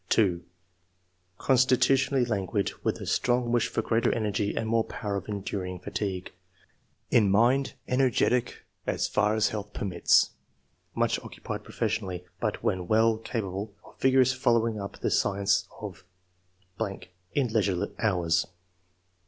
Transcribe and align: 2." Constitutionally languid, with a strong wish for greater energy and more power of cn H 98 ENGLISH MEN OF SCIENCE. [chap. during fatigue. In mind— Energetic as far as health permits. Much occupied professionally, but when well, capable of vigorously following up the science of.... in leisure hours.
2." 0.09 0.43
Constitutionally 1.37 2.25
languid, 2.25 2.71
with 2.83 2.99
a 2.99 3.05
strong 3.05 3.51
wish 3.51 3.67
for 3.67 3.83
greater 3.83 4.11
energy 4.11 4.55
and 4.57 4.67
more 4.67 4.83
power 4.83 5.15
of 5.17 5.25
cn 5.25 5.41
H 5.43 5.53
98 5.53 5.53
ENGLISH 5.53 5.61
MEN 5.61 5.75
OF 5.75 5.83
SCIENCE. 5.83 5.93
[chap. 5.93 6.01
during 6.01 6.15
fatigue. 6.17 6.33
In 7.23 7.29
mind— 7.29 7.73
Energetic 7.97 8.65
as 8.87 9.07
far 9.07 9.35
as 9.35 9.49
health 9.49 9.73
permits. 9.73 10.31
Much 10.95 11.19
occupied 11.19 11.63
professionally, 11.63 12.25
but 12.39 12.63
when 12.63 12.87
well, 12.87 13.19
capable 13.19 13.75
of 13.85 13.99
vigorously 13.99 14.39
following 14.39 14.81
up 14.81 14.97
the 15.01 15.11
science 15.11 15.67
of.... 15.79 16.03
in 17.35 17.49
leisure 17.53 17.89
hours. 17.99 18.47